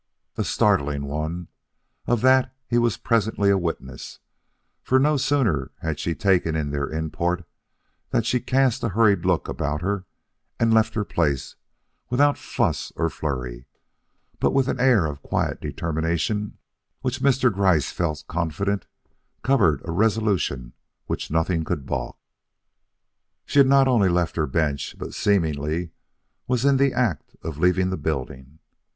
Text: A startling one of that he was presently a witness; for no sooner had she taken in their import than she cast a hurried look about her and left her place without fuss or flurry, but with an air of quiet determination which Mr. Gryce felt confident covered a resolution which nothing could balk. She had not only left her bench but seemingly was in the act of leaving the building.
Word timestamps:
A 0.35 0.43
startling 0.43 1.05
one 1.05 1.47
of 2.07 2.21
that 2.21 2.55
he 2.65 2.79
was 2.79 2.97
presently 2.97 3.51
a 3.51 3.57
witness; 3.59 4.17
for 4.81 4.97
no 4.97 5.15
sooner 5.15 5.69
had 5.81 5.99
she 5.99 6.15
taken 6.15 6.55
in 6.55 6.71
their 6.71 6.89
import 6.89 7.45
than 8.09 8.23
she 8.23 8.39
cast 8.39 8.83
a 8.83 8.89
hurried 8.89 9.25
look 9.25 9.47
about 9.47 9.83
her 9.83 10.05
and 10.59 10.73
left 10.73 10.95
her 10.95 11.05
place 11.05 11.55
without 12.09 12.35
fuss 12.35 12.91
or 12.95 13.11
flurry, 13.11 13.67
but 14.39 14.55
with 14.55 14.67
an 14.67 14.79
air 14.79 15.05
of 15.05 15.21
quiet 15.21 15.61
determination 15.61 16.57
which 17.01 17.21
Mr. 17.21 17.53
Gryce 17.53 17.91
felt 17.91 18.25
confident 18.27 18.87
covered 19.43 19.83
a 19.85 19.91
resolution 19.91 20.73
which 21.05 21.29
nothing 21.29 21.63
could 21.63 21.85
balk. 21.85 22.17
She 23.45 23.59
had 23.59 23.67
not 23.67 23.87
only 23.87 24.09
left 24.09 24.35
her 24.35 24.47
bench 24.47 24.95
but 24.97 25.13
seemingly 25.13 25.91
was 26.47 26.65
in 26.65 26.77
the 26.77 26.91
act 26.91 27.35
of 27.43 27.59
leaving 27.59 27.91
the 27.91 27.97
building. 27.97 28.57